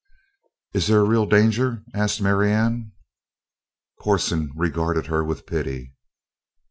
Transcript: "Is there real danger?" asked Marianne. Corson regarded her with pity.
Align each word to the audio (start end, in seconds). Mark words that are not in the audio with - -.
"Is 0.73 0.87
there 0.87 1.05
real 1.05 1.27
danger?" 1.27 1.83
asked 1.93 2.23
Marianne. 2.23 2.91
Corson 3.99 4.49
regarded 4.55 5.05
her 5.05 5.23
with 5.23 5.45
pity. 5.45 5.93